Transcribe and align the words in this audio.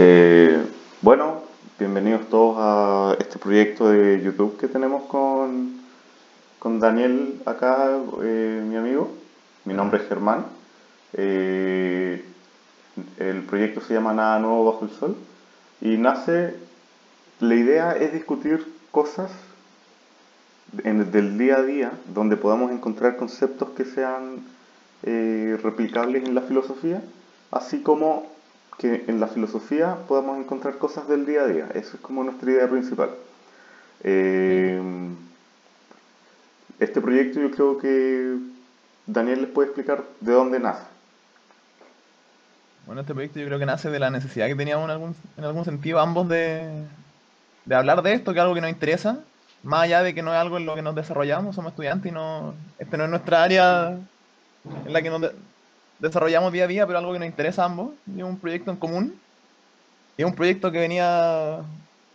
Eh, 0.00 0.64
bueno, 1.02 1.42
bienvenidos 1.76 2.28
todos 2.28 2.54
a 2.60 3.16
este 3.18 3.36
proyecto 3.40 3.90
de 3.90 4.22
YouTube 4.22 4.56
que 4.56 4.68
tenemos 4.68 5.02
con, 5.06 5.80
con 6.60 6.78
Daniel 6.78 7.42
acá, 7.44 7.98
eh, 8.22 8.62
mi 8.64 8.76
amigo. 8.76 9.10
Mi 9.64 9.74
nombre 9.74 10.00
es 10.00 10.08
Germán. 10.08 10.46
Eh, 11.14 12.24
el 13.18 13.42
proyecto 13.42 13.80
se 13.80 13.94
llama 13.94 14.12
Nada 14.12 14.38
Nuevo 14.38 14.66
Bajo 14.66 14.84
el 14.84 14.92
Sol 14.92 15.16
y 15.80 15.96
nace, 15.96 16.54
la 17.40 17.56
idea 17.56 17.96
es 17.96 18.12
discutir 18.12 18.72
cosas 18.92 19.32
del 20.84 21.38
día 21.38 21.56
a 21.56 21.62
día 21.64 21.92
donde 22.14 22.36
podamos 22.36 22.70
encontrar 22.70 23.16
conceptos 23.16 23.70
que 23.70 23.84
sean 23.84 24.44
replicables 25.02 26.22
en 26.22 26.36
la 26.36 26.42
filosofía, 26.42 27.02
así 27.50 27.82
como 27.82 28.37
que 28.78 29.04
en 29.08 29.20
la 29.20 29.26
filosofía 29.26 29.96
podamos 30.06 30.38
encontrar 30.38 30.78
cosas 30.78 31.08
del 31.08 31.26
día 31.26 31.42
a 31.42 31.46
día. 31.46 31.68
Eso 31.74 31.96
es 31.96 32.00
como 32.00 32.22
nuestra 32.22 32.50
idea 32.50 32.68
principal. 32.68 33.10
Eh, 34.04 34.80
este 36.78 37.00
proyecto 37.00 37.40
yo 37.40 37.50
creo 37.50 37.78
que 37.78 38.36
Daniel 39.06 39.42
les 39.42 39.50
puede 39.50 39.68
explicar 39.68 40.04
de 40.20 40.32
dónde 40.32 40.60
nace. 40.60 40.84
Bueno, 42.86 43.00
este 43.00 43.12
proyecto 43.12 43.40
yo 43.40 43.46
creo 43.46 43.58
que 43.58 43.66
nace 43.66 43.90
de 43.90 43.98
la 43.98 44.10
necesidad 44.10 44.46
que 44.46 44.54
teníamos 44.54 44.84
en 44.84 44.90
algún, 44.90 45.16
en 45.36 45.44
algún 45.44 45.64
sentido 45.64 45.98
ambos 45.98 46.28
de, 46.28 46.84
de 47.64 47.74
hablar 47.74 48.00
de 48.02 48.14
esto, 48.14 48.32
que 48.32 48.38
es 48.38 48.42
algo 48.42 48.54
que 48.54 48.60
nos 48.60 48.70
interesa, 48.70 49.18
más 49.62 49.82
allá 49.82 50.02
de 50.02 50.14
que 50.14 50.22
no 50.22 50.32
es 50.32 50.38
algo 50.38 50.56
en 50.56 50.66
lo 50.66 50.76
que 50.76 50.82
nos 50.82 50.94
desarrollamos, 50.94 51.56
somos 51.56 51.72
estudiantes 51.72 52.10
y 52.10 52.14
no, 52.14 52.54
este 52.78 52.96
no 52.96 53.04
es 53.04 53.10
nuestra 53.10 53.42
área 53.42 53.98
en 54.86 54.92
la 54.92 55.02
que 55.02 55.10
nos, 55.10 55.32
desarrollamos 55.98 56.52
día 56.52 56.64
a 56.64 56.68
día, 56.68 56.86
pero 56.86 56.98
algo 56.98 57.12
que 57.12 57.18
nos 57.18 57.28
interesa 57.28 57.62
a 57.62 57.66
ambos, 57.66 57.90
y 58.06 58.22
un 58.22 58.38
proyecto 58.38 58.70
en 58.70 58.76
común. 58.76 59.20
Es 60.16 60.24
un 60.24 60.34
proyecto 60.34 60.70
que 60.70 60.78
venía 60.78 61.60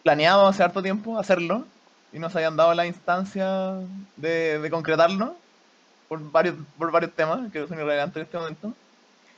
planeado 0.04 0.48
hace 0.48 0.64
harto 0.64 0.82
tiempo 0.82 1.18
hacerlo, 1.18 1.66
y 2.12 2.20
nos 2.20 2.36
habían 2.36 2.56
dado 2.56 2.74
la 2.74 2.86
instancia 2.86 3.76
de, 4.18 4.60
de 4.60 4.70
concretarlo 4.70 5.36
por 6.08 6.32
varios, 6.32 6.56
por 6.78 6.92
varios 6.92 7.14
temas 7.14 7.52
que 7.52 7.66
son 7.68 7.78
irrelevantes 7.78 8.18
en 8.18 8.24
este 8.24 8.38
momento. 8.38 8.74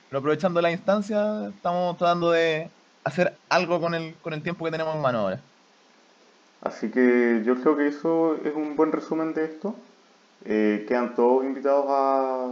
Pero 0.10 0.20
aprovechando 0.20 0.62
la 0.62 0.72
instancia, 0.72 1.48
estamos 1.48 1.98
tratando 1.98 2.32
de 2.32 2.70
hacer 3.04 3.36
algo 3.50 3.80
con 3.80 3.94
el, 3.94 4.16
con 4.16 4.34
el 4.34 4.42
tiempo 4.42 4.66
que 4.66 4.72
tenemos 4.72 4.96
en 4.96 5.02
mano 5.02 5.20
ahora. 5.20 5.40
Así 6.62 6.90
que 6.90 7.44
yo 7.46 7.56
creo 7.62 7.78
que 7.78 7.88
eso 7.88 8.38
es 8.44 8.56
un 8.56 8.76
buen 8.76 8.92
resumen 8.92 9.34
de 9.34 9.46
esto. 9.46 9.76
Eh, 10.46 10.86
quedan 10.88 11.16
todos 11.16 11.46
invitados 11.46 11.86
a 11.88 12.52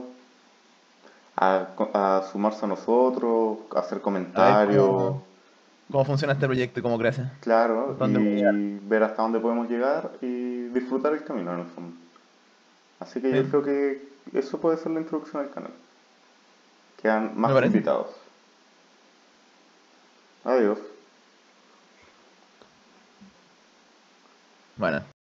a, 1.94 2.24
sumarse 2.32 2.66
a 2.66 2.68
nosotros, 2.68 3.60
a 3.76 3.80
hacer 3.80 4.02
comentarios. 4.02 5.16
cómo, 5.92 6.06
funciona 6.06 6.34
este 6.34 6.46
proyecto 6.46 6.80
y 6.80 6.84
cómo 6.84 6.98
crece? 6.98 7.24
Claro, 7.42 7.98
y 8.00 8.80
ver 8.88 9.04
hasta 9.04 9.22
dónde 9.22 9.40
podemos 9.40 9.70
llegar 9.70 10.12
y 10.22 10.68
disfrutar 10.70 11.14
el 11.14 11.24
camino 11.24 11.54
en 11.54 11.60
el 11.62 11.66
fondo. 11.68 11.96
Así 13.00 13.22
que 13.22 13.32
yo 13.34 13.44
creo 13.50 13.64
que 13.64 14.14
eso 14.34 14.60
puede 14.60 14.78
ser 14.78 14.92
la 14.92 15.02
introducción 15.02 15.44
al 15.44 15.52
canal. 15.52 15.72
Quedan 17.02 17.34
más 17.36 17.52
invitados. 17.66 18.08
Adiós. 20.46 20.78
Bueno. 24.78 25.04